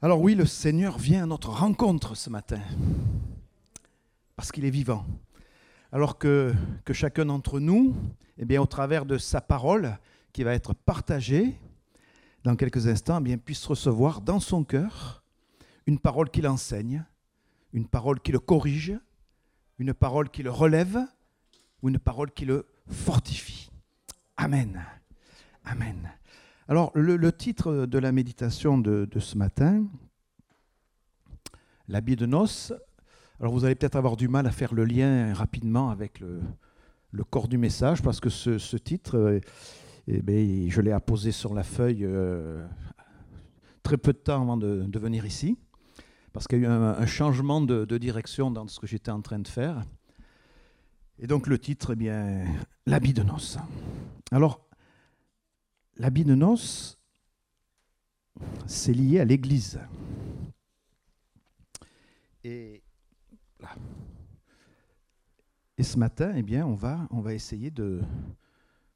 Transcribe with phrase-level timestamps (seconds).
[0.00, 2.60] Alors oui, le Seigneur vient à notre rencontre ce matin,
[4.36, 5.04] parce qu'il est vivant.
[5.90, 6.54] Alors que,
[6.92, 7.96] chacun d'entre nous,
[8.36, 9.98] eh bien, au travers de sa parole
[10.32, 11.58] qui va être partagée
[12.44, 15.24] dans quelques instants, eh bien, puisse recevoir dans son cœur
[15.86, 17.04] une parole qui l'enseigne,
[17.72, 18.96] une parole qui le corrige,
[19.80, 20.96] une parole qui le relève
[21.82, 23.68] ou une parole qui le fortifie.
[24.36, 24.80] Amen.
[25.64, 26.08] Amen.
[26.70, 29.86] Alors, le, titre de la méditation de, ce matin,
[31.88, 32.74] l'habit de noces,
[33.40, 36.42] alors vous allez peut-être avoir du mal à faire le lien rapidement avec le,
[37.30, 39.40] corps du message, parce que ce, titre,
[40.08, 42.66] eh bien, je l'ai apposé sur la feuille euh,
[43.82, 45.56] très peu de temps avant de, venir ici,
[46.34, 49.38] parce qu'il y a eu un, changement de, direction dans ce que j'étais en train
[49.38, 49.86] de faire.
[51.18, 52.44] Et donc le titre, eh bien,
[52.84, 53.56] l'habit de noces.
[54.30, 54.67] Alors,
[55.98, 56.98] l'habit de noces,
[58.66, 59.80] c'est lié à l'Église.
[62.44, 62.82] Et,
[65.80, 68.02] ce matin, eh bien, on va, essayer de,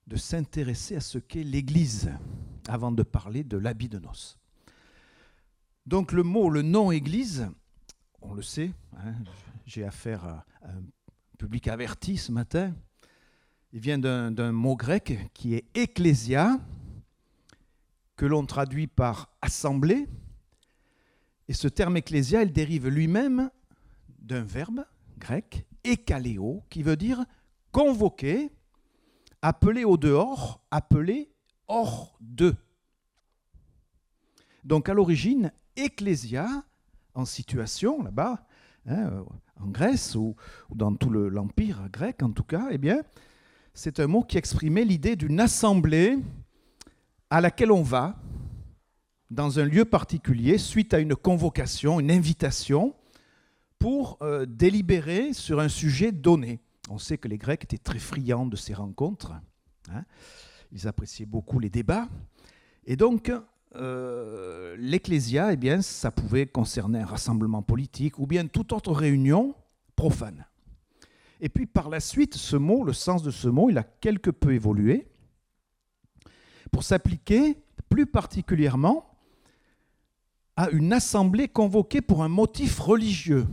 [0.07, 2.11] de s'intéresser à ce qu'est l'Église
[2.69, 4.39] avant de parler de l'habit de noces.
[5.87, 7.49] Donc le mot, le nom Église,
[8.21, 9.15] on le sait, hein,
[9.67, 10.83] j'ai affaire à un
[11.39, 12.73] public averti ce matin,
[13.73, 16.61] il vient d'un mot grec qui est ecclésia,
[18.23, 20.07] que l'on traduit par assemblée.
[21.49, 23.51] Et ce terme ecclésia, il dérive lui-même
[24.21, 24.85] d'un verbe
[25.19, 27.25] grec, ekaléo, qui veut dire
[27.73, 28.53] convoquer,
[29.43, 31.33] appeler au dehors, appeler
[31.67, 32.55] hors de.
[34.63, 36.47] Donc à l'origine, ecclésia,
[37.15, 38.47] en situation là-bas,
[38.87, 39.25] hein,
[39.61, 40.37] en Grèce ou,
[40.73, 43.03] dans tout l'empire grec en tout cas, eh bien,
[43.75, 46.21] c'est un mot qui exprimait l'idée d'une assemblée
[47.33, 48.21] à laquelle on va
[49.31, 52.95] dans un lieu particulier suite à une convocation, une invitation
[53.79, 56.61] pour euh, délibérer sur un sujet donné.
[56.91, 59.33] On sait que les Grecs étaient très friands de ces rencontres.
[59.91, 60.05] Hein.
[60.73, 62.07] Ils appréciaient beaucoup les débats.
[62.85, 63.33] Et donc,
[63.77, 69.55] euh, l'ecclésia, eh bien, ça pouvait concerner un rassemblement politique ou bien toute autre réunion
[69.97, 70.45] profane.
[71.41, 74.31] Et puis par la suite, ce mot, le sens de ce mot, il a quelque
[74.31, 75.09] peu évolué
[76.73, 77.57] pour s'appliquer
[77.89, 79.07] plus particulièrement
[80.57, 83.47] à une assemblée convoquée pour un motif religieux.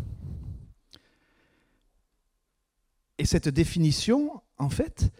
[3.20, 5.12] Et cette définition, en fait,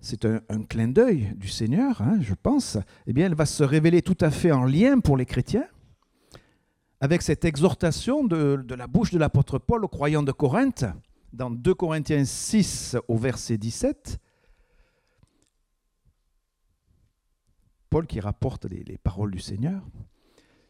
[0.00, 4.02] c'est un, clin d'œil du Seigneur, hein, je pense, eh bien, elle va se révéler
[4.02, 5.66] tout à fait en lien pour les chrétiens
[7.00, 10.86] avec cette exhortation de, de la bouche de l'apôtre Paul aux croyants de Corinthe,
[11.32, 14.18] dans 2 Corinthiens 6 au verset 17.
[17.94, 19.80] Paul qui rapporte les, paroles du Seigneur.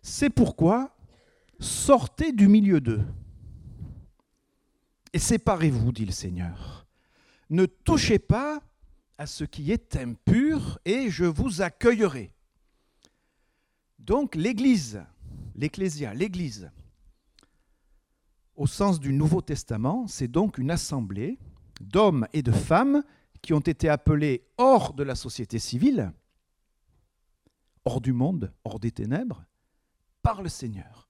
[0.03, 0.95] C'est pourquoi
[1.59, 3.01] sortez du milieu d'eux
[5.15, 6.87] et séparez-vous, dit le Seigneur.
[7.49, 8.63] Ne touchez pas
[9.17, 12.34] à ce qui est impur et je vous accueillerai.
[13.99, 15.03] Donc l'Église,
[15.55, 16.71] l'Ecclésia, l'Église,
[18.55, 21.39] au sens du Nouveau Testament, c'est donc une assemblée
[21.81, 23.03] d'hommes et de femmes
[23.41, 26.13] qui ont été appelés hors de la société civile
[27.84, 29.45] hors du monde, hors des ténèbres,
[30.22, 31.09] par le Seigneur.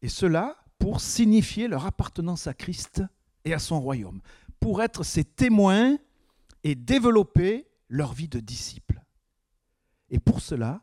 [0.00, 3.02] Et cela pour signifier leur appartenance à Christ
[3.44, 4.20] et à son royaume,
[4.58, 5.96] pour être ses témoins
[6.64, 9.00] et développer leur vie de disciples.
[10.10, 10.82] Et pour cela,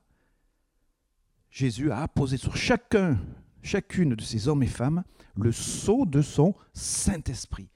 [1.49, 3.19] Jésus a apposé sur chacun,
[3.61, 5.03] chacune de ces hommes et femmes
[5.35, 7.69] le sceau de son Saint-Esprit.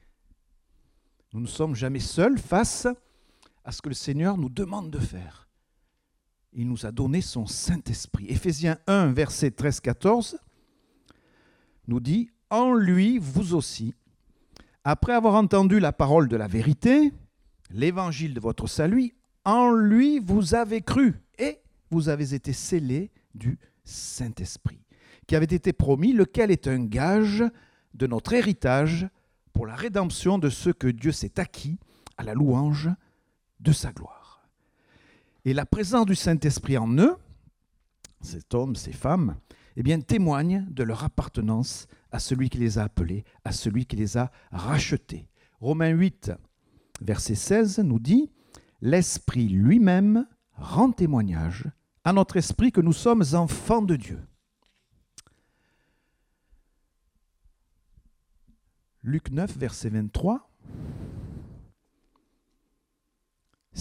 [1.34, 2.88] Nous ne sommes jamais seuls face
[3.64, 5.48] à ce que le Seigneur nous demande de faire
[6.56, 8.28] il nous a donné son Saint-Esprit.
[8.30, 10.36] Éphésiens 1, verset 13-14
[11.88, 13.94] nous dit, En lui, vous aussi,
[14.84, 17.12] après avoir entendu la parole de la vérité,
[17.72, 19.13] l'évangile de votre salut,
[19.46, 21.59] en lui vous avez cru et
[21.92, 24.80] vous avez été scellés du Saint-Esprit,
[25.28, 27.44] qui avait été promis, lequel est un gage
[27.94, 29.07] de notre héritage
[29.51, 31.78] pour la rédemption de ceux que Dieu s'est acquis
[32.18, 32.89] à la louange
[33.60, 34.23] de sa gloire.
[35.45, 37.16] Et la présence du Saint-Esprit en eux,
[38.22, 39.36] cet homme, ces femmes,
[39.75, 43.95] eh bien, témoigne de leur appartenance à celui qui les a appelés, à celui qui
[43.95, 45.28] les a rachetés.
[45.60, 46.31] Romains 8,
[47.01, 48.31] verset 16 nous dit,
[48.81, 51.66] L'Esprit lui-même rend témoignage
[52.04, 54.19] à notre esprit que nous sommes enfants de Dieu.
[59.01, 60.50] Luc 9, verset 23.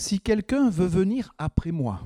[0.03, 2.03] Si quelqu'un veut venir après moi,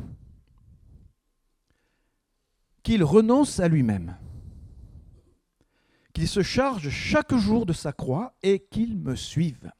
[2.82, 4.18] qu'il renonce à lui-même,
[6.12, 9.72] qu'il se charge chaque jour de sa croix et qu'il me suive.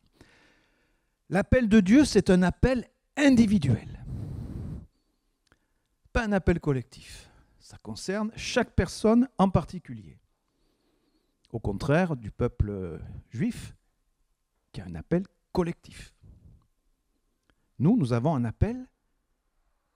[1.28, 4.02] L'appel de Dieu, c'est un appel individuel,
[6.10, 7.30] pas un appel collectif.
[7.60, 10.18] Ça concerne chaque personne en particulier.
[11.52, 12.98] Au contraire du peuple
[13.28, 13.76] juif,
[14.72, 16.15] qui a un appel collectif.
[17.78, 18.86] Nous, nous avons un appel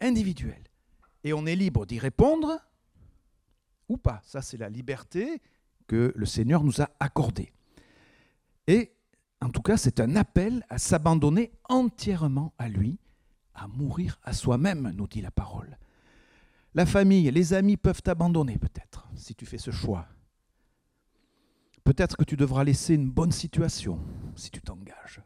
[0.00, 0.62] individuel.
[1.24, 2.58] Et on est libre d'y répondre
[3.88, 4.20] ou pas.
[4.24, 5.42] Ça, c'est la liberté
[5.86, 7.52] que le Seigneur nous a accordée.
[8.66, 8.92] Et
[9.40, 12.98] en tout cas, c'est un appel à s'abandonner entièrement à lui,
[13.54, 15.78] à mourir à soi-même, nous dit la parole.
[16.74, 20.06] La famille, les amis peuvent t'abandonner peut-être, si tu fais ce choix.
[21.82, 23.98] Peut-être que tu devras laisser une bonne situation
[24.36, 25.20] si tu t'engages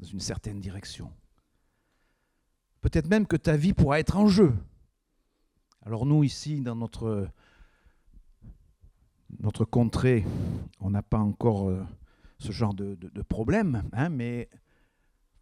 [0.00, 1.12] dans une certaine direction.
[2.84, 4.52] Peut-être même que ta vie pourra être en jeu.
[5.86, 7.26] Alors nous, ici, dans notre,
[9.40, 10.22] notre contrée,
[10.80, 11.82] on n'a pas encore euh,
[12.40, 14.50] ce genre de, problème, hein, mais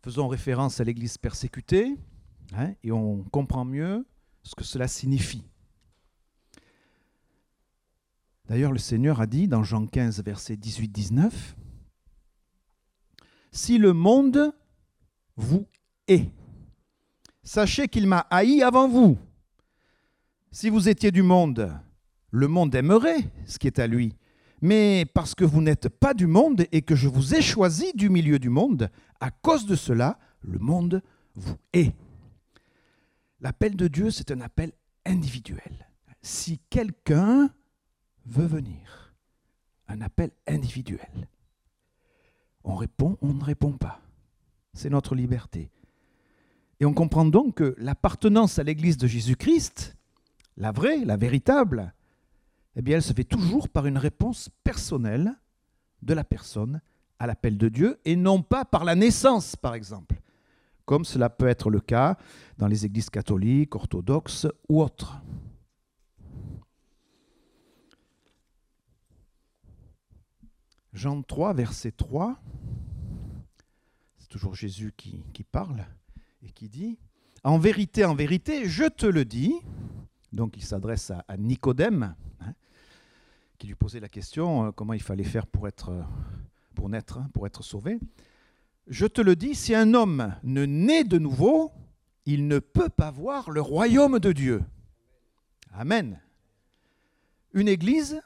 [0.04, 1.96] faisons référence à l'Église persécutée,
[2.52, 4.06] hein, et on comprend mieux
[4.44, 5.44] ce que cela signifie.
[8.44, 11.32] D'ailleurs, le Seigneur a dit dans Jean 15, verset 18-19,
[13.50, 14.54] Si le monde
[15.34, 15.66] vous
[16.06, 16.30] hait,
[17.42, 19.18] Sachez qu'il m'a haï avant vous.
[20.52, 21.72] Si vous étiez du monde,
[22.30, 24.16] le monde aimerait ce qui est à lui.
[24.60, 28.08] Mais parce que vous n'êtes pas du monde et que je vous ai choisi du
[28.08, 31.02] milieu du monde, à cause de cela, le monde
[31.34, 31.94] vous hait.
[33.40, 34.72] L'appel de Dieu, c'est un appel
[35.04, 35.88] individuel.
[36.20, 37.50] Si quelqu'un
[38.24, 39.14] veut venir,
[39.88, 41.28] un appel individuel,
[42.62, 44.00] on répond, on ne répond pas.
[44.74, 45.72] C'est notre liberté.
[46.82, 49.96] Et on comprend donc que l'appartenance à l'Église de Jésus-Christ,
[50.56, 51.94] la vraie, la véritable,
[52.74, 55.32] eh bien, elle se fait toujours par une réponse personnelle
[56.02, 56.80] de la personne
[57.20, 60.20] à l'appel de Dieu et non pas par la naissance, par exemple,
[60.84, 62.18] comme cela peut être le cas
[62.58, 65.22] dans les églises catholiques, orthodoxes ou autres.
[70.92, 72.42] Jean 3, verset 3,
[74.18, 75.86] c'est toujours Jésus qui, qui parle
[76.42, 76.98] et qui dit
[77.44, 79.54] En vérité, en vérité, je te le dis.
[80.32, 82.54] Donc il s'adresse à, Nicodème, hein,
[83.58, 86.02] qui lui posait la question euh, comment il fallait faire pour, être, euh,
[86.74, 87.98] pour naître, hein, pour être sauvé.
[88.86, 91.70] Je te le dis, si un homme ne naît de nouveau,
[92.24, 94.64] il ne peut pas voir le royaume de Dieu.
[95.72, 96.20] Amen.
[97.52, 98.20] Une église,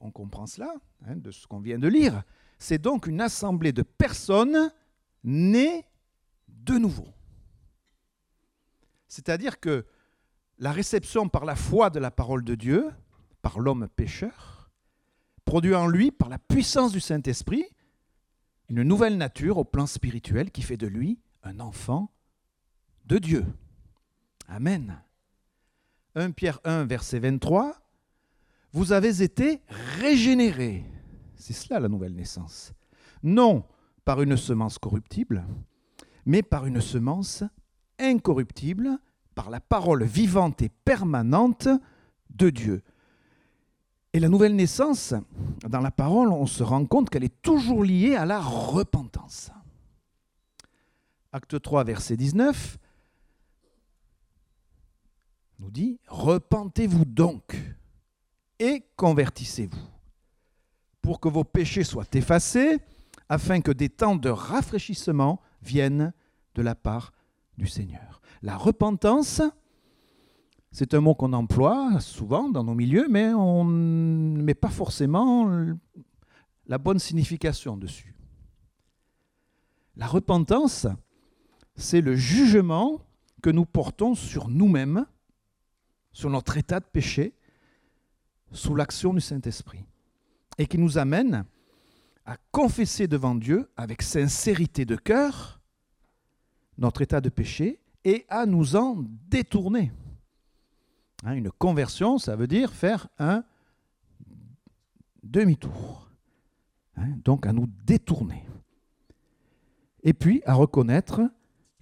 [0.00, 0.72] on comprend cela
[1.06, 2.22] hein, de ce qu'on vient de lire,
[2.58, 4.72] c'est donc une assemblée de personnes
[5.24, 5.84] nées
[6.48, 7.08] de nouveau.
[9.10, 9.84] C'est-à-dire que
[10.58, 12.90] la réception par la foi de la parole de Dieu,
[13.42, 14.70] par l'homme pécheur,
[15.44, 17.64] produit en lui, par la puissance du Saint-Esprit,
[18.68, 22.12] une nouvelle nature au plan spirituel qui fait de lui un enfant
[23.06, 23.44] de Dieu.
[24.46, 25.02] Amen.
[26.14, 27.82] 1 Pierre 1, verset 23,
[28.72, 29.60] Vous avez été
[29.98, 30.84] régénérés.
[31.34, 32.72] C'est cela la nouvelle naissance.
[33.24, 33.64] Non
[34.04, 35.44] par une semence corruptible,
[36.24, 37.42] mais par une semence
[38.00, 38.98] incorruptible
[39.34, 41.68] par la parole vivante et permanente
[42.30, 42.82] de Dieu.
[44.12, 45.14] Et la nouvelle naissance,
[45.68, 49.50] dans la parole, on se rend compte qu'elle est toujours liée à la repentance.
[51.32, 52.76] Acte 3, verset 19,
[55.60, 57.56] nous dit, Repentez-vous donc
[58.58, 59.88] et convertissez-vous,
[61.00, 62.78] pour que vos péchés soient effacés,
[63.28, 66.12] afin que des temps de rafraîchissement viennent
[66.56, 67.12] de la part
[68.42, 69.42] La repentance,
[70.72, 75.50] c'est un mot qu'on emploie souvent dans nos milieux, mais on ne met pas forcément
[76.66, 78.14] la bonne signification dessus.
[79.96, 80.86] La repentance,
[81.74, 83.00] c'est le jugement
[83.42, 85.06] que nous portons sur nous-mêmes,
[86.12, 87.34] sur notre état de péché,
[88.52, 89.84] sous l'action du Saint-Esprit,
[90.58, 91.44] et qui nous amène
[92.24, 95.59] à confesser devant Dieu avec sincérité de cœur
[96.80, 99.92] notre état de péché et à nous en détourner.
[101.24, 103.44] Hein, une conversion, ça veut dire faire un
[105.22, 106.10] demi-tour.
[106.96, 108.44] Hein, donc à nous détourner.
[110.02, 111.20] Et puis à reconnaître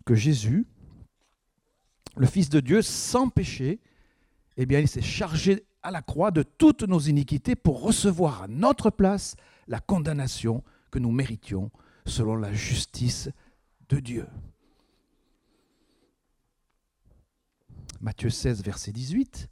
[0.04, 0.66] que Jésus,
[2.16, 3.80] le Fils de Dieu, sans péché,
[4.56, 8.48] eh bien, il s'est chargé à la croix de toutes nos iniquités pour recevoir à
[8.48, 9.36] notre place
[9.68, 11.70] la condamnation que nous méritions
[12.06, 13.30] selon la justice
[13.88, 14.26] de Dieu.
[18.00, 19.48] Matthieu 16, verset 18.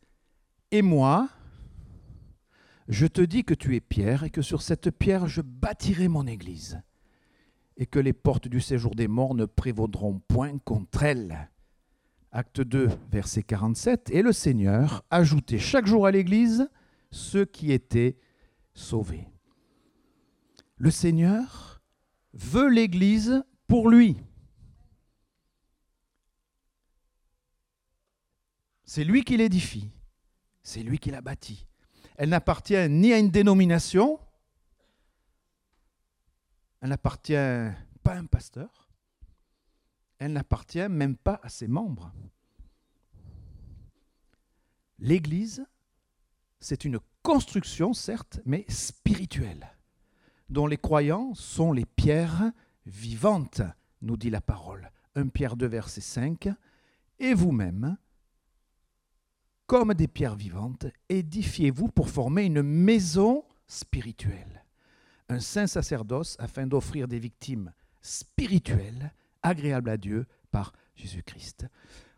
[0.71, 1.29] Et moi,
[2.88, 6.25] Je te dis que tu es Pierre et que sur cette pierre je bâtirai mon
[6.26, 6.81] église
[7.76, 11.50] et que les portes du séjour des morts ne prévaudront point contre elle.
[12.31, 14.11] Acte 2, verset 47.
[14.11, 16.69] Et le Seigneur ajoutait chaque jour à l'église
[17.11, 18.17] ceux qui étaient
[18.73, 19.29] sauvés.
[20.76, 21.83] Le Seigneur
[22.35, 24.17] veut l'église pour lui.
[28.87, 29.90] C'est lui qui l'édifie.
[30.62, 31.66] C'est lui qui l'a bâti.
[32.16, 34.19] Elle n'appartient ni à une dénomination,
[36.81, 37.35] elle n'appartient
[38.02, 38.88] pas à un pasteur,
[40.19, 42.12] elle n'appartient même pas à ses membres.
[44.99, 45.66] L'Église,
[46.59, 49.76] c'est une construction, certes, mais spirituelle,
[50.49, 52.50] dont les croyants sont les pierres
[52.87, 53.62] vivantes,
[54.00, 54.90] nous dit la parole.
[55.16, 56.49] 1 Pierre 2, verset 5.
[57.19, 57.99] Et vous-même,
[59.66, 64.64] comme des pierres vivantes, édifiez-vous pour former une maison spirituelle,
[65.28, 71.66] un saint sacerdoce afin d'offrir des victimes spirituelles agréables à Dieu par Jésus-Christ.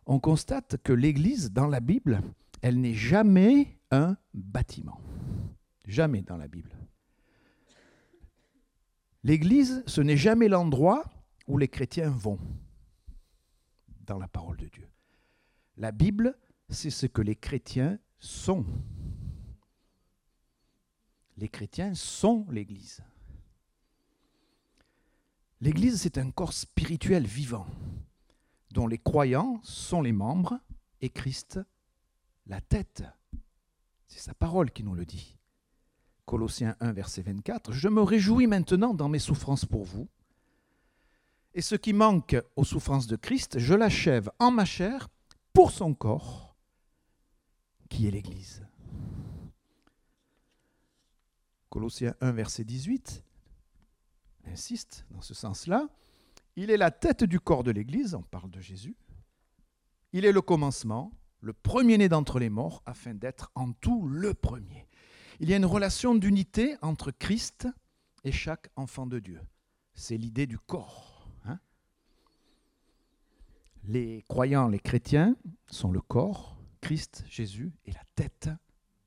[0.07, 2.23] On constate que l'Église, dans la Bible,
[2.63, 5.01] elle n'est jamais un bâtiment.
[5.87, 6.71] Jamais dans la Bible.
[9.25, 11.05] L'Église, ce n'est jamais l'endroit
[11.47, 12.39] où les chrétiens vont
[14.07, 14.89] dans la parole de Dieu.
[15.77, 16.37] La Bible,
[16.69, 18.65] c'est ce que les chrétiens sont.
[21.37, 23.03] Les chrétiens sont l'Église.
[25.61, 27.67] L'Église, c'est un corps spirituel vivant,
[28.71, 30.59] dont les croyants sont les membres
[31.01, 31.59] et Christ
[32.47, 33.05] la tête.
[34.07, 35.37] C'est sa parole qui nous le dit.
[36.27, 37.73] Colossiens 1, verset 24.
[37.73, 40.09] Je me réjouis maintenant dans mes souffrances pour vous.
[41.55, 45.09] Et ce qui manque aux souffrances de Christ, je l'achève en ma chair
[45.53, 46.48] pour son corps
[47.89, 48.67] qui est l'Église.
[51.71, 53.25] Colossiens 1, verset 18
[54.49, 55.89] insiste dans ce sens-là.
[56.57, 58.97] Il est la tête du corps de l'Église, on parle de Jésus.
[60.13, 64.87] Il est le commencement, le premier-né d'entre les morts, afin d'être en tout le premier.
[65.41, 67.69] Il y a une relation d'unité entre Christ
[68.25, 69.41] et chaque enfant de Dieu.
[69.95, 71.29] C'est l'idée du corps.
[71.45, 71.61] Hein.
[73.85, 75.37] les croyants, les chrétiens
[75.71, 78.51] sont le corps, Christ, Jésus, est la tête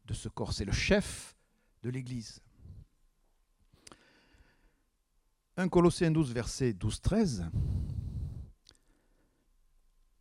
[0.05, 1.35] de ce corps, c'est le chef
[1.83, 2.41] de l'Église.
[5.57, 7.49] 1 Colossiens 12, verset 12-13.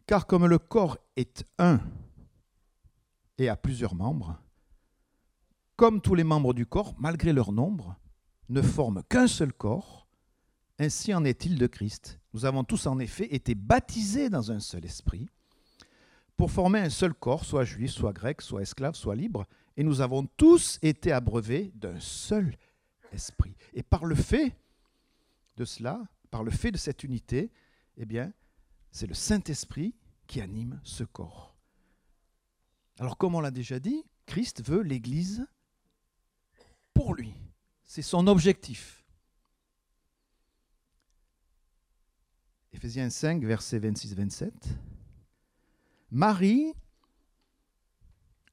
[0.07, 1.81] Car comme le corps est un
[3.39, 4.39] et a plusieurs membres,
[5.77, 7.97] comme tous les membres du corps, malgré leur nombre,
[8.51, 10.07] ne forment qu'un seul corps,
[10.79, 12.21] ainsi en est-il de Christ.
[12.35, 15.29] Nous avons tous en effet été baptisés dans un seul esprit
[16.41, 20.01] pour former un seul corps, soit juif, soit grec, soit esclave, soit libre, et nous
[20.01, 22.57] avons tous été abreuvés d'un seul
[23.13, 23.55] esprit.
[23.75, 24.57] Et par le fait
[25.59, 27.53] de cela, par le fait de cette unité,
[27.99, 28.33] eh bien,
[28.91, 29.95] c'est le Saint-Esprit
[30.27, 31.55] qui anime ce corps.
[32.99, 35.47] Alors, comme on l'a déjà dit, Christ veut l'Église
[36.95, 37.35] pour lui.
[37.85, 39.05] C'est son objectif.
[42.73, 44.53] Éphésiens 5, versets 26-27.
[46.11, 46.73] Marie,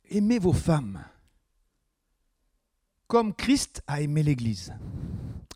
[0.10, 1.04] aimez vos femmes
[3.08, 4.74] comme Christ a aimé l'Église.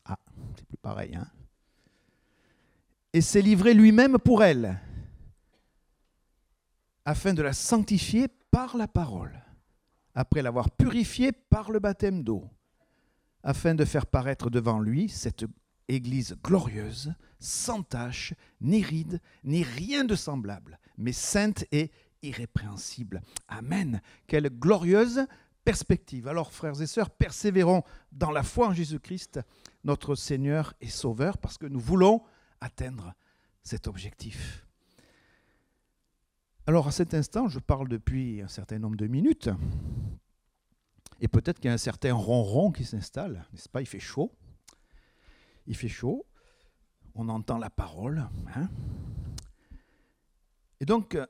[0.06, 0.18] Ah,
[0.56, 1.28] c'est plus pareil, hein
[3.14, 4.80] Et s'est livré lui-même pour elle,
[7.06, 9.44] afin de la sanctifier par la parole,
[10.16, 12.50] après l'avoir purifiée par le baptême d'eau,
[13.44, 15.46] afin de faire paraître devant lui cette
[15.96, 23.22] Église glorieuse, sans tache, ni ride, ni rien de semblable, mais sainte et irrépréhensible.
[23.48, 24.02] Amen.
[24.28, 25.26] Quelle glorieuse
[25.64, 26.28] perspective.
[26.28, 29.40] Alors, frères et sœurs, persévérons dans la foi en Jésus-Christ,
[29.84, 32.24] notre Seigneur et Sauveur, parce que nous voulons
[32.62, 33.14] atteindre
[33.64, 34.66] cet objectif.
[36.68, 39.50] Alors, à cet instant, je parle depuis un certain nombre de minutes,
[41.20, 43.82] et peut-être qu'il y a un certain ronron qui s'installe, n'est-ce pas?
[43.82, 44.32] Il fait chaud
[45.68, 46.26] il fait chaud,
[47.16, 48.28] on entend la parole.
[48.56, 48.70] Hein.
[50.80, 51.26] Et donc, euh,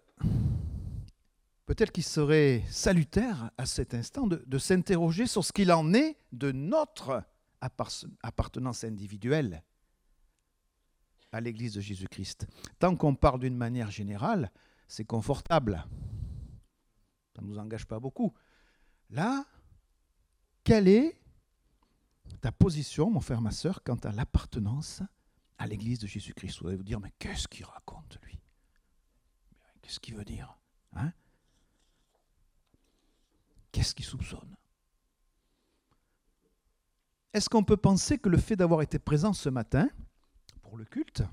[1.65, 6.51] peut-être qu'il serait salutaire à cet instant de, s'interroger sur ce qu'il en est de
[6.51, 7.23] notre
[7.61, 9.63] appartenance individuelle
[11.31, 12.47] à l'Église de Jésus-Christ.
[12.79, 14.51] Tant qu'on parle d'une manière générale,
[14.87, 15.85] c'est confortable.
[17.35, 18.33] Ça ne nous engage pas beaucoup.
[19.09, 19.45] Là,
[20.63, 21.20] quelle est
[22.41, 25.01] ta position, mon frère, ma soeur, quant à l'appartenance
[25.57, 26.59] à l'Église de Jésus-Christ.
[26.61, 28.39] Vous allez vous dire, mais qu'est-ce qu'il raconte, lui?
[29.81, 30.57] Qu'est-ce qu'il veut dire
[30.93, 31.11] hein?
[33.71, 34.55] Qu'est-ce qu'il soupçonne?
[37.33, 39.87] Est-ce qu'on peut penser que le fait d'avoir été présent ce matin
[40.61, 41.23] pour le culte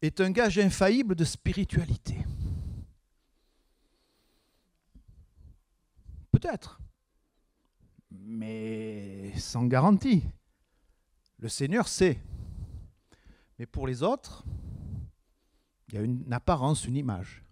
[0.00, 2.24] est un gage infaillible de spiritualité?
[6.30, 6.80] Peut-être,
[8.24, 10.24] mais sans garantie.
[11.38, 12.20] Le Seigneur sait.
[13.58, 14.44] Mais pour les autres,
[15.88, 17.44] il y a une apparence, une image.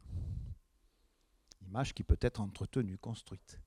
[1.67, 3.61] Image qui peut être entretenue, construite.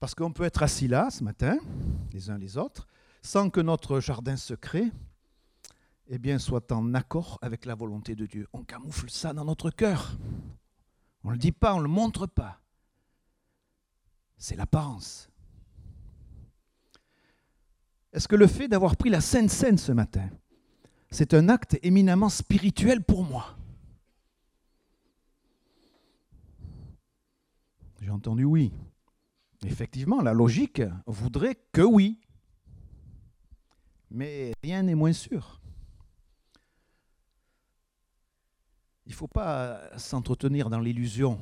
[0.00, 1.58] Parce qu'on peut être assis là ce matin,
[2.12, 2.88] les uns les autres,
[3.22, 4.90] sans que notre jardin secret
[6.08, 8.48] eh bien, soit en accord avec la volonté de Dieu.
[8.52, 10.18] On camoufle ça dans notre cœur.
[11.24, 12.61] On ne le dit pas, on ne le montre pas.
[14.42, 15.30] C'est l'apparence.
[18.12, 20.28] Est-ce que le fait d'avoir pris la Sainte Seine ce matin,
[21.12, 23.56] c'est un acte éminemment spirituel pour moi?
[28.00, 28.72] J'ai entendu oui.
[29.64, 32.18] Effectivement, la logique voudrait que oui.
[34.10, 35.60] Mais rien n'est moins sûr.
[39.06, 41.38] Il ne faut pas s'entretenir dans l'illusion.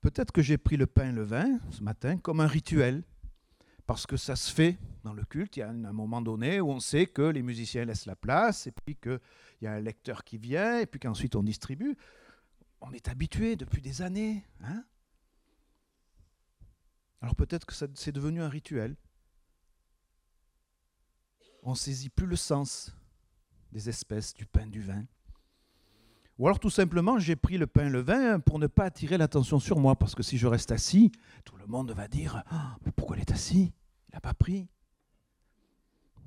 [0.00, 3.02] Peut-être que j'ai pris le pain et le vin ce matin comme un rituel,
[3.86, 5.56] parce que ça se fait dans le culte.
[5.56, 8.66] Il y a un moment donné où on sait que les musiciens laissent la place,
[8.66, 9.20] et puis qu'il
[9.62, 11.96] y a un lecteur qui vient, et puis qu'ensuite on distribue.
[12.80, 14.42] On est habitué depuis des années.
[14.62, 14.84] Hein
[17.20, 18.96] alors peut-être que c'est devenu un rituel.
[21.62, 22.94] On saisit plus le sens
[23.72, 25.04] des espèces du pain, du vin.
[26.40, 29.18] Ou alors tout simplement, j'ai pris le pain et le vin pour ne pas attirer
[29.18, 31.12] l'attention sur moi, parce que si je reste assis,
[31.44, 33.74] tout le monde va dire ah, Mais pourquoi il est assis
[34.08, 34.66] Il n'a pas pris.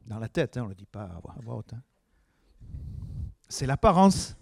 [0.06, 1.74] Dans la tête, hein, on ne le dit pas à voix haute.
[1.74, 1.82] Hein.
[3.50, 4.38] C'est l'apparence.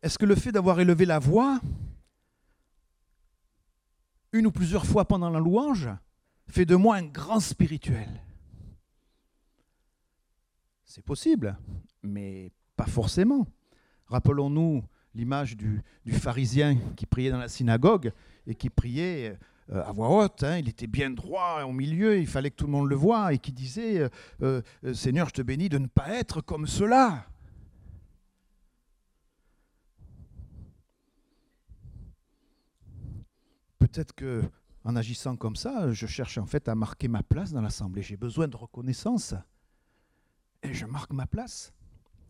[0.00, 1.60] Est-ce que le fait d'avoir élevé la voix
[4.30, 5.88] une ou plusieurs fois pendant la louange,
[6.46, 8.22] fait de moi un grand spirituel?
[10.84, 11.56] C'est possible,
[12.02, 13.46] mais pas forcément.
[14.06, 18.12] Rappelons-nous l'image du, pharisien qui priait dans la synagogue
[18.46, 19.38] et qui priait
[19.72, 20.42] euh, à voix haute.
[20.42, 20.58] Hein.
[20.58, 23.38] il était bien droit au milieu, il fallait que tout le monde le voie, et
[23.38, 24.00] qui disait
[24.42, 27.26] euh, euh, Seigneur, je te bénis de ne pas être comme cela.
[33.94, 34.42] peut-être que
[34.82, 38.02] en agissant comme ça, je cherche en fait à marquer ma place dans l'assemblée.
[38.02, 39.34] J'ai besoin de reconnaissance.
[40.64, 41.72] Et je marque ma place.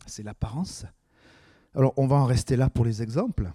[0.05, 0.85] C'est l'apparence.
[1.73, 3.51] Alors, on va en rester là pour les exemples.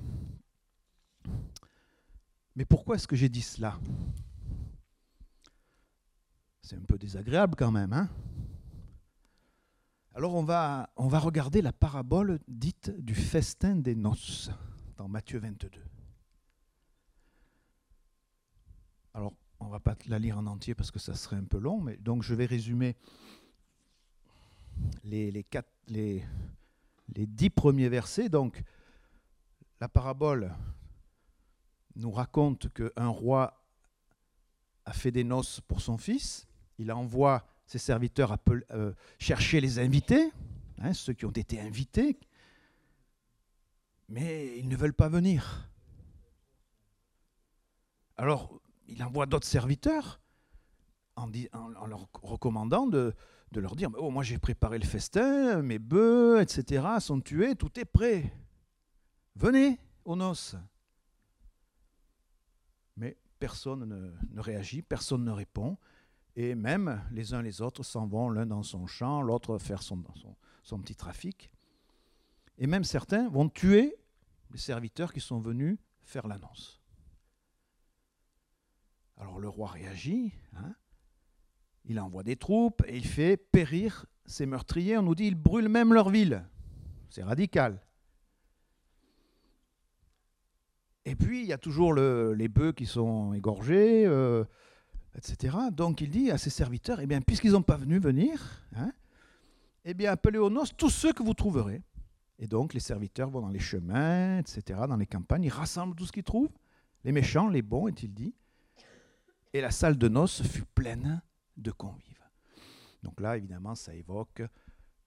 [2.56, 3.78] Mais pourquoi est-ce que j'ai dit cela?
[6.62, 7.92] C'est un peu désagréable quand même.
[7.92, 8.08] Hein?
[10.14, 14.50] Alors, on va, on va regarder la parabole dite du festin des noces
[14.96, 15.70] dans Matthieu 22.
[19.14, 21.58] Alors, on ne va pas la lire en entier parce que ça serait un peu
[21.58, 22.96] long, mais donc je vais résumer
[25.04, 25.44] les,
[27.08, 28.28] dix premiers versets.
[28.28, 28.62] Donc,
[29.80, 30.54] la parabole
[31.96, 33.62] nous raconte qu'un roi
[34.84, 36.46] a fait des noces pour son fils.
[36.78, 38.36] Il envoie ses serviteurs
[38.72, 40.32] euh, chercher les invités,
[40.78, 42.18] hein, ceux qui ont été invités,
[44.08, 45.70] mais ils ne veulent pas venir.
[48.16, 50.20] Alors, il envoie d'autres serviteurs
[51.16, 51.28] en,
[51.86, 53.14] leur recommandant de,
[53.58, 56.86] leur dire Oh, moi j'ai préparé le festin, mes bœufs, etc.
[57.00, 58.32] sont tués, tout est prêt.
[59.34, 60.54] Venez aux noces.
[62.96, 65.76] Mais personne ne, réagit, personne ne répond.
[66.36, 70.04] Et même les uns les autres s'en vont, l'un dans son champ, l'autre faire son,
[70.62, 71.50] son petit trafic.
[72.58, 73.96] Et même certains vont tuer
[74.52, 76.80] les serviteurs qui sont venus faire l'annonce.
[79.16, 80.74] Alors le roi réagit, hein.
[81.84, 84.98] Il envoie des troupes et il fait périr ses meurtriers.
[84.98, 86.44] On nous dit il brûle même leur ville.
[87.10, 87.80] C'est radical.
[91.04, 94.44] Et puis il y a toujours les bœufs qui sont égorgés, euh,
[95.16, 95.56] etc.
[95.72, 98.92] Donc il dit à ses serviteurs, eh bien puisqu'ils n'ont pas venu venir, hein,
[99.84, 101.82] eh bien appelez aux noces tous ceux que vous trouverez.
[102.38, 106.06] Et donc les serviteurs vont dans les chemins, etc., dans les campagnes, ils rassemblent tout
[106.06, 106.52] ce qu'ils trouvent,
[107.04, 108.34] les méchants, les bons, est-il dit,
[109.52, 111.22] et la salle de noces fut pleine
[111.56, 112.24] de convives.
[113.02, 114.42] Donc là, évidemment, ça évoque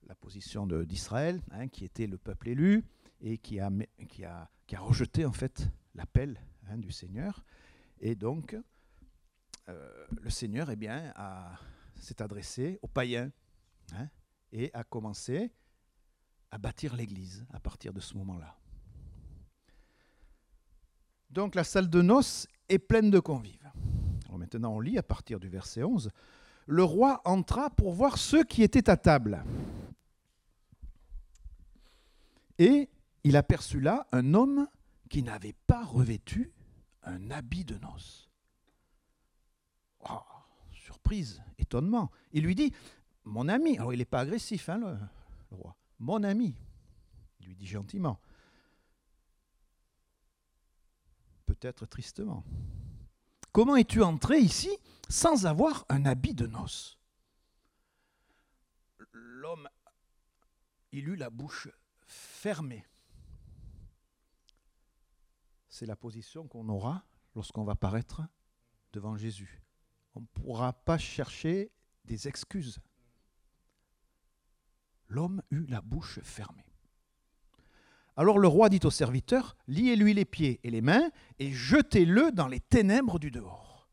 [0.06, 2.84] la position d'Israël, hein, qui était le peuple élu
[3.20, 3.70] et qui a,
[4.76, 7.44] rejeté en fait l'appel hein, du Seigneur.
[8.00, 8.56] Et donc,
[9.68, 11.12] euh, le Seigneur eh bien,
[11.96, 13.30] s'est adressé aux païens
[13.92, 14.08] hein,
[14.52, 15.52] et a commencé
[16.50, 18.58] à bâtir l'Église à partir de ce moment-là.
[21.30, 23.70] Donc la salle de noces est pleine de convives.
[24.38, 26.10] Maintenant on lit à partir du verset 11.
[26.66, 29.44] Le roi entra pour voir ceux qui étaient à table.
[32.58, 32.88] Et
[33.24, 34.68] il aperçut là un homme
[35.10, 36.52] qui n'avait pas revêtu
[37.02, 38.30] un habit de noces.
[40.08, 40.20] Oh,
[40.72, 42.10] surprise, étonnement.
[42.32, 42.72] Il lui dit,
[43.24, 46.54] mon ami, alors il n'est pas agressif, hein, le roi, mon ami,
[47.40, 48.20] il lui dit gentiment,
[51.46, 52.44] peut-être tristement.
[53.54, 54.76] Comment es-tu entré ici
[55.08, 56.98] sans avoir un habit de noces?
[59.12, 59.68] L'homme,
[60.90, 61.68] il eut la bouche
[62.04, 62.84] fermée.
[65.68, 67.04] C'est la position qu'on aura
[67.36, 68.22] lorsqu'on va paraître
[68.92, 69.62] devant Jésus.
[70.16, 71.70] On ne pourra pas chercher
[72.06, 72.80] des excuses.
[75.06, 76.73] L'homme eut la bouche fermée.
[78.16, 82.46] Alors le roi dit au serviteur, liez-lui les pieds et les mains et jetez-le dans
[82.46, 83.88] les ténèbres du dehors,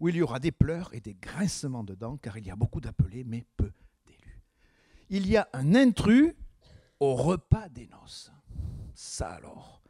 [0.00, 2.56] où il y aura des pleurs et des grincements de dents, car il y a
[2.56, 3.72] beaucoup d'appelés, mais peu
[4.06, 4.42] d'élus.
[5.08, 6.34] Il y a un intrus
[7.00, 8.30] au repas des noces.
[8.94, 9.82] Ça alors.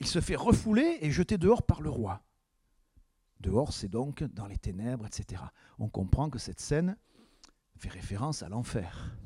[0.00, 2.22] Il se fait refouler et jeter dehors par le roi.
[3.40, 5.42] Dehors, c'est donc dans les ténèbres, etc.
[5.78, 6.96] On comprend que cette scène
[7.76, 9.16] fait référence à l'enfer.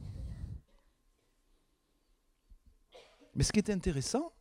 [3.35, 4.33] Mais ce qui est intéressant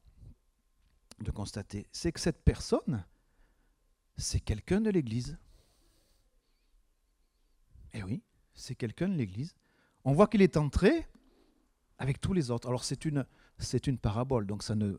[1.20, 3.06] de constater, c'est que cette personne,
[4.18, 5.38] c'est quelqu'un de l'Église.
[7.94, 8.22] Eh oui,
[8.54, 9.54] c'est quelqu'un de l'Église.
[10.04, 11.08] On voit qu'il est entré
[11.98, 12.68] avec tous les autres.
[12.68, 13.26] Alors c'est une,
[13.60, 14.98] c'est une parabole, donc ça, ne,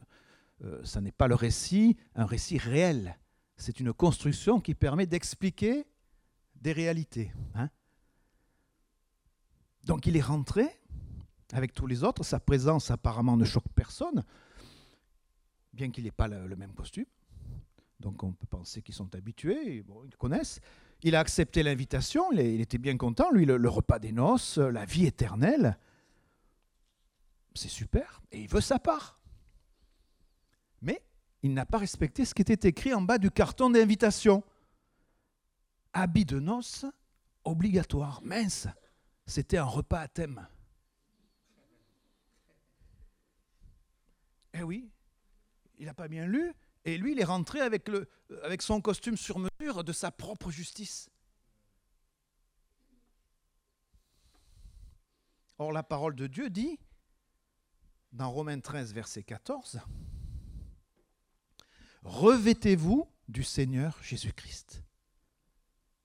[0.65, 3.19] euh, ça n'est pas le récit, un récit réel.
[3.57, 5.87] C'est une construction qui permet d'expliquer
[6.55, 7.33] des réalités.
[7.55, 7.69] Hein.
[9.85, 10.69] Donc il est rentré
[11.53, 12.25] avec tous les autres.
[12.25, 14.25] Sa présence apparemment ne choque personne,
[15.73, 17.07] bien qu'il n'ait pas le, même costume.
[18.01, 20.61] Donc on peut penser qu'ils sont habitués, ils connaissent.
[21.03, 25.07] Il a accepté l'invitation, il, était bien content, lui, le, repas des noces, la vie
[25.07, 25.79] éternelle.
[27.55, 29.21] C'est super, et il veut sa part.
[30.81, 31.03] Mais
[31.43, 34.43] il n'a pas respecté ce qui était écrit en bas du carton d'invitation.
[35.93, 36.87] Habit de noces
[37.45, 38.69] obligatoire, mince.
[39.27, 40.47] C'était un repas à thème.
[44.55, 44.91] Eh oui,
[45.79, 46.53] il n'a pas bien lu.
[46.85, 47.89] Et lui, il est rentré avec,
[48.61, 51.11] son costume sur mesure de sa propre justice.
[55.59, 56.79] Or, la parole de Dieu dit,
[58.13, 59.81] dans Romains 13, verset 14,
[62.03, 64.83] Revêtez-vous du Seigneur Jésus-Christ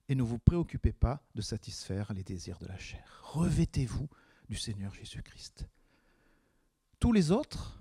[0.09, 3.19] et ne vous préoccupez pas de satisfaire les désirs de la chair.
[3.23, 4.07] Revêtez-vous
[4.47, 5.67] du Seigneur Jésus-Christ.
[6.99, 7.76] Tous les autres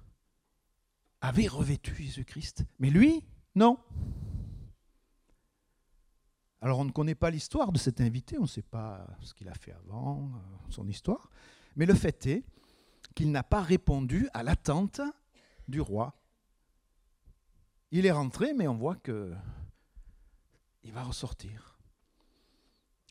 [1.26, 2.64] avait revêtu Jésus-Christ.
[2.78, 3.78] Mais lui, non.
[6.60, 9.48] Alors on ne connaît pas l'histoire de cet invité, on ne sait pas ce qu'il
[9.48, 10.38] a fait avant, euh,
[10.70, 11.30] son histoire,
[11.74, 12.44] mais le fait est
[13.14, 15.00] qu'il n'a pas répondu à l'attente
[15.68, 16.14] du roi.
[17.90, 19.34] Il est rentré, mais on voit que
[20.82, 21.78] il va ressortir.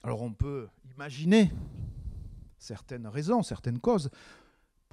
[0.04, 1.51] Alors on peut imaginer
[2.58, 4.10] certaines raisons, certaines causes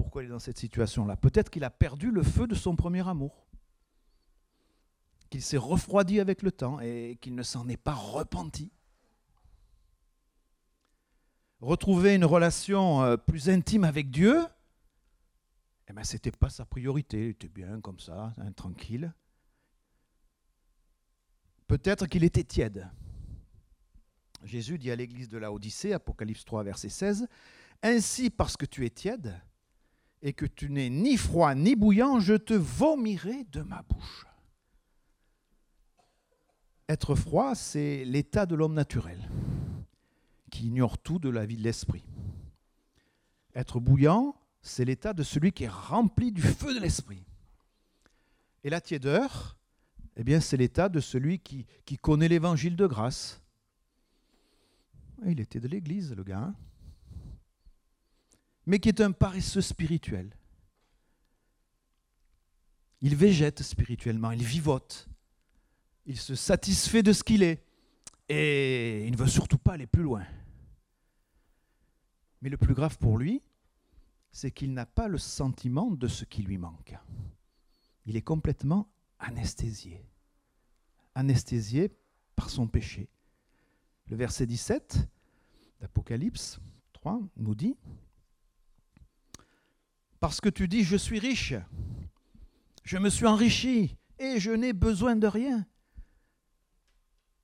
[0.03, 1.17] pourquoi il est dans cette situation-là.
[1.17, 3.47] Peut-être qu'il a perdu le feu de son premier amour,
[5.31, 8.73] qu'il s'est refroidi avec le temps et qu'il ne s'en est pas repenti.
[11.61, 14.45] Retrouver une relation euh, plus intime avec Dieu,
[15.89, 19.15] eh ben, ce n'était pas sa priorité, il était bien comme ça, hein, tranquille.
[21.69, 22.91] Peut-être qu'il était tiède.
[24.43, 27.29] Jésus dit à l'église de la Odyssée, Apocalypse 3, verset 16,
[27.85, 29.41] Ainsi parce que tu es tiède,
[30.23, 34.27] et que tu n'es ni froid ni bouillant, je te vomirai de ma bouche.
[36.89, 39.29] Être froid, c'est l'état de l'homme naturel,
[40.51, 42.05] qui ignore tout de la vie de l'esprit.
[43.55, 47.25] Être bouillant, c'est l'état de celui qui est rempli du feu de l'esprit.
[48.63, 49.57] Et la tiédeur,
[50.17, 51.67] eh bien, c'est l'état de celui qui,
[52.01, 53.43] connaît l'évangile de grâce.
[55.27, 56.39] Il était de l'église, le gars.
[56.39, 56.55] Hein
[58.67, 60.37] mais qui est un paresseux spirituel.
[63.01, 65.09] Il végète spirituellement, il vivote,
[66.07, 67.65] il se satisfait de ce qu'il est,
[68.29, 70.25] et il ne veut surtout pas aller plus loin.
[72.41, 73.43] Mais le plus grave pour lui,
[74.31, 76.95] c'est qu'il n'a pas le sentiment de ce qui lui manque.
[78.07, 80.05] Il est complètement anesthésié.
[81.15, 81.95] Anesthésié
[82.35, 83.09] par son péché.
[84.07, 85.09] Le verset 17
[85.81, 86.59] d'Apocalypse
[86.95, 87.77] 3 nous dit
[90.23, 91.53] parce que tu dis, je suis riche,
[92.85, 95.67] je me suis enrichi, et je n'ai besoin de rien.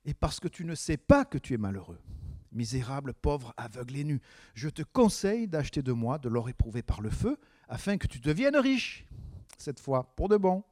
[0.05, 1.99] Et parce que tu ne sais pas que tu es malheureux,
[2.53, 4.21] misérable, pauvre, aveugle et nu,
[4.53, 7.37] je te conseille d'acheter de moi de l'or éprouvé par le feu,
[7.67, 9.05] afin que tu deviennes riche,
[9.57, 10.63] cette fois, pour de bon,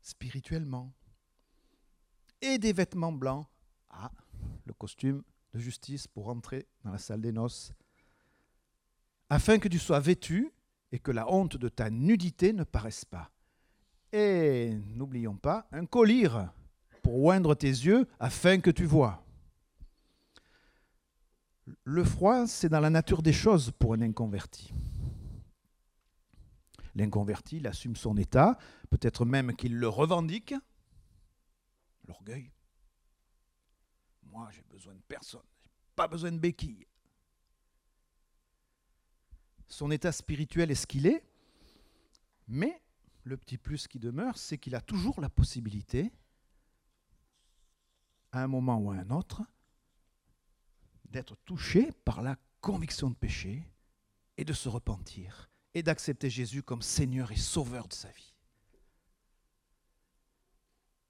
[0.00, 0.90] spirituellement,
[2.40, 3.46] et des vêtements blancs,
[3.90, 4.10] ah,
[4.64, 7.74] le costume de justice pour entrer dans la salle des noces,
[9.28, 10.52] afin que tu sois vêtu
[10.92, 13.30] et que la honte de ta nudité ne paraisse pas.
[14.12, 16.28] Et n'oublions pas un collier
[17.02, 19.24] pour oindre tes yeux afin que tu vois.
[21.84, 24.72] Le froid, c'est dans la nature des choses pour un inconverti.
[26.94, 28.56] L'inconverti, il assume son état,
[28.90, 30.54] peut-être même qu'il le revendique.
[32.06, 32.52] L'orgueil.
[34.22, 36.86] Moi, j'ai besoin de personne, j'ai pas besoin de béquilles.
[39.68, 41.24] Son état spirituel est ce qu'il est,
[42.46, 42.82] mais
[43.24, 46.12] le petit plus qui demeure, c'est qu'il a toujours la possibilité,
[48.32, 49.42] à un moment ou à un autre,
[51.06, 53.66] d'être touché par la conviction de péché
[54.36, 58.34] et de se repentir et d'accepter Jésus comme Seigneur et Sauveur de sa vie.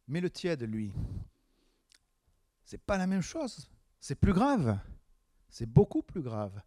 [0.06, 0.92] Mais le tiède, lui,
[2.64, 3.70] c'est pas la même chose.
[4.00, 4.78] C'est plus grave.
[5.48, 6.60] C'est beaucoup plus grave.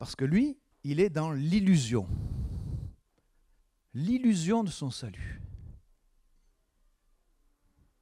[0.00, 2.08] Parce que lui, il est dans l'illusion.
[3.92, 5.42] L'illusion de son salut.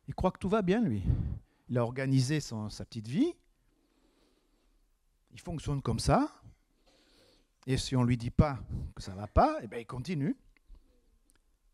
[0.07, 1.03] Il croit que tout va bien, lui.
[1.69, 3.35] Il a organisé sa petite vie.
[5.33, 6.41] Il fonctionne comme ça.
[7.67, 8.61] Et si on ne lui dit pas
[8.95, 10.37] que ça ne va pas, eh bien, il continue.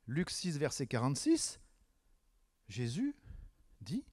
[0.06, 1.60] Luc 6, verset 46,
[2.68, 3.14] Jésus
[3.82, 4.06] dit,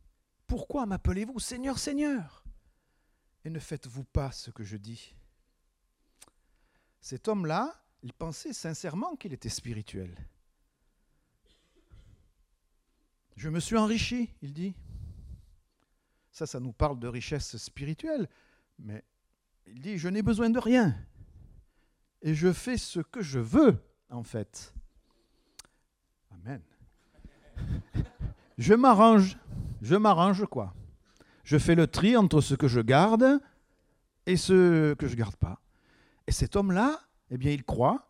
[0.45, 2.43] Pourquoi m'appelez-vous Seigneur, Seigneur?
[3.45, 5.15] Et ne faites-vous pas ce que je dis?
[7.01, 10.15] Cet homme-là, il pensait sincèrement qu'il était spirituel.
[13.35, 14.75] Je me suis enrichi, il dit.
[16.31, 18.29] Ça, ça nous parle de richesse spirituelle.
[18.77, 19.03] Mais
[19.65, 20.95] il dit, je n'ai besoin de rien.
[22.21, 24.73] Et je fais ce que je veux, en fait.
[26.31, 26.61] Amen.
[28.57, 29.37] Je m'arrange.
[29.81, 30.75] Je m'arrange quoi
[31.43, 33.39] Je fais le tri entre ce que je garde
[34.27, 35.59] et ce que je ne garde pas.
[36.31, 36.97] Et cet homme-là,
[37.29, 38.07] eh bien, il croit,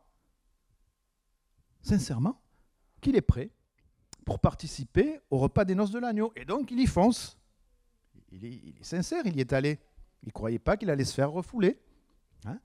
[1.81, 2.39] sincèrement,
[3.01, 3.49] qu'il est prêt
[4.25, 6.31] pour participer au repas des noces de l'agneau.
[6.35, 7.39] Et donc, il y fonce.
[8.31, 9.79] Il est, sincère, il y est allé.
[10.21, 11.81] Il ne croyait pas qu'il allait se faire refouler.
[12.45, 12.59] Hein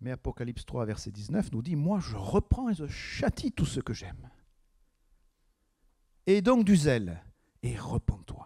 [0.00, 3.80] Mais Apocalypse 3, verset 19 nous dit, moi je reprends et je châtie tout ce
[3.80, 4.30] que j'aime.
[6.24, 7.22] Et donc du zèle,
[7.62, 8.45] et repens-toi.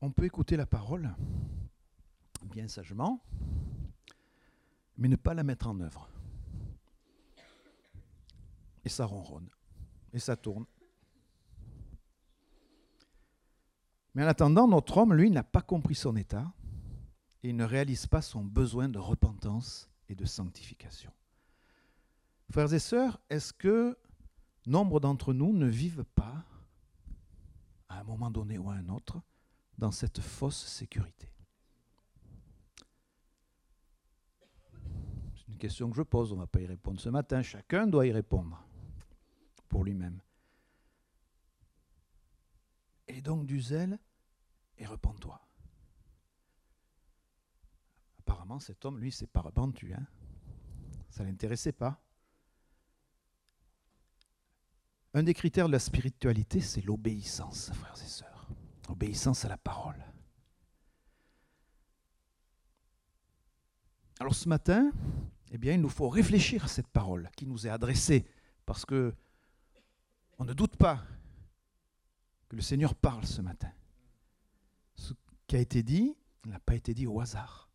[0.00, 1.14] On peut écouter la parole
[2.44, 3.22] bien sagement,
[4.96, 6.08] mais ne pas la mettre en œuvre.
[8.84, 9.48] Et ça ronronne,
[10.12, 10.66] et ça tourne.
[14.14, 16.52] Mais en attendant, notre homme, lui, n'a pas compris son état
[17.42, 21.12] et il ne réalise pas son besoin de repentance et de sanctification.
[22.50, 23.96] Frères et sœurs, est-ce que
[24.66, 26.44] nombre d'entre nous ne vivent pas,
[27.88, 29.20] à un moment donné ou à un autre,
[29.78, 31.32] dans cette fausse sécurité
[35.36, 37.86] C'est une question que je pose, on ne va pas y répondre ce matin, chacun
[37.86, 38.62] doit y répondre
[39.68, 40.20] pour lui-même.
[43.06, 43.98] Et donc du zèle
[44.76, 45.40] et repens-toi.
[48.20, 49.92] Apparemment, cet homme, lui, s'est pas repenti.
[49.92, 50.06] Hein
[51.08, 52.00] Ça ne l'intéressait pas.
[55.14, 58.37] Un des critères de la spiritualité, c'est l'obéissance, frères et sœurs.
[58.88, 60.02] Obéissance à la parole.
[64.20, 64.90] Alors ce matin,
[65.50, 68.26] eh bien, il nous faut réfléchir à cette parole qui nous est adressée,
[68.66, 69.14] parce que
[70.38, 71.04] on ne doute pas
[72.48, 73.70] que le Seigneur parle ce matin.
[74.96, 75.12] Ce
[75.46, 77.68] qui a été dit n'a pas été dit au hasard.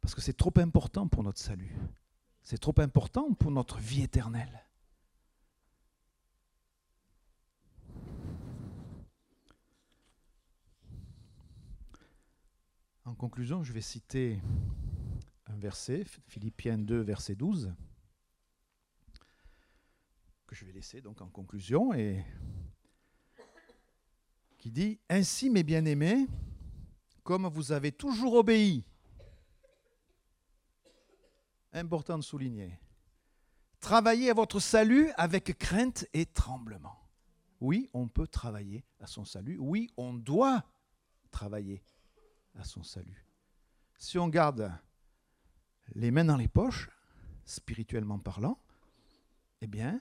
[0.00, 1.74] Parce que c'est trop important pour notre salut.
[2.42, 4.64] C'est trop important pour notre vie éternelle.
[13.06, 14.40] En conclusion, je vais citer
[15.46, 17.74] un verset, Philippiens 2, verset 12
[20.46, 22.24] que je vais laisser donc en conclusion et
[24.58, 26.26] qui dit Ainsi, mes bien-aimés,
[27.22, 28.84] comme vous avez toujours obéi,
[31.72, 32.78] important de souligner,
[33.80, 36.98] travaillez à votre salut avec crainte et tremblement.
[37.60, 39.58] Oui, on peut travailler à son salut.
[39.58, 40.64] Oui, on doit
[41.30, 41.82] travailler
[42.54, 43.24] à son salut.
[43.98, 44.72] Si on garde
[45.94, 46.90] les mains dans les poches,
[47.44, 48.58] spirituellement parlant,
[49.60, 50.00] eh bien,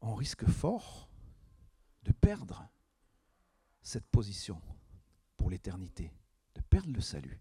[0.00, 1.08] on risque fort
[2.02, 2.68] de perdre
[3.82, 4.60] cette position
[5.36, 6.12] pour l'éternité,
[6.54, 7.40] de perdre le salut.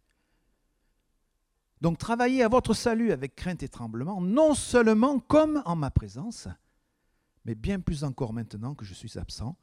[1.81, 6.47] Donc travaillez à votre salut avec crainte et tremblement, non seulement comme en ma présence,
[7.45, 9.57] mais bien plus encore maintenant que je suis absent,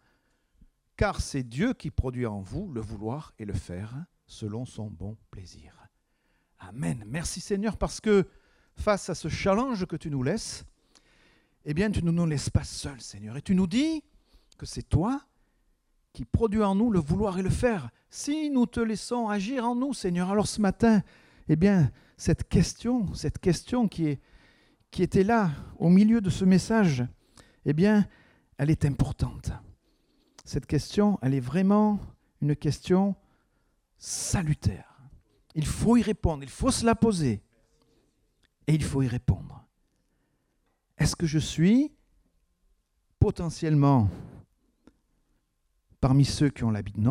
[0.96, 5.16] car c'est Dieu qui produit en vous le vouloir et le faire selon son bon
[5.30, 5.72] plaisir.
[6.58, 7.04] Amen.
[7.06, 8.26] Merci Seigneur parce que
[8.74, 10.64] face à ce challenge que tu nous laisses,
[11.64, 13.36] eh bien tu ne nous laisses pas seuls Seigneur.
[13.36, 14.02] Et tu nous dis
[14.58, 15.22] que c'est toi
[16.12, 17.90] qui produis en nous le vouloir et le faire.
[18.10, 21.02] Si nous te laissons agir en nous Seigneur, alors ce matin,
[21.48, 24.20] eh bien cette question, cette question qui, est,
[24.90, 27.04] qui était là au milieu de ce message,
[27.64, 28.08] eh bien
[28.58, 29.52] elle est importante.
[30.44, 32.00] Cette question, elle est vraiment
[32.40, 33.14] une question
[33.98, 35.00] salutaire.
[35.54, 37.42] Il faut y répondre, il faut se la poser.
[38.66, 39.66] Et il faut y répondre.
[40.98, 41.92] Est-ce que je suis
[43.18, 44.08] potentiellement
[46.00, 47.08] parmi ceux qui ont l'habit de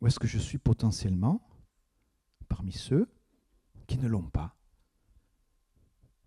[0.00, 1.40] Ou est-ce que je suis potentiellement
[2.48, 3.08] parmi ceux
[3.86, 4.56] qui ne l'ont pas?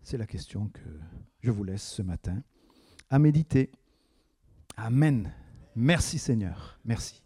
[0.02, 1.00] C'est la question que
[1.40, 2.42] je vous laisse ce matin
[3.10, 3.70] à méditer.
[4.76, 5.32] Amen.
[5.76, 6.78] Merci Seigneur.
[6.84, 7.22] Merci.